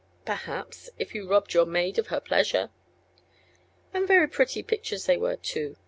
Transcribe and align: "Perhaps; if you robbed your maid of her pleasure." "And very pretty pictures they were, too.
"Perhaps; 0.25 0.89
if 0.97 1.13
you 1.13 1.27
robbed 1.29 1.53
your 1.53 1.67
maid 1.67 1.99
of 1.99 2.07
her 2.07 2.19
pleasure." 2.19 2.71
"And 3.93 4.07
very 4.07 4.27
pretty 4.27 4.63
pictures 4.63 5.05
they 5.05 5.15
were, 5.15 5.35
too. 5.37 5.75